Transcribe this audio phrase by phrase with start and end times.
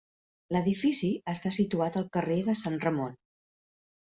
[0.55, 3.15] L'edifici està situat al carrer de Sant Ramon.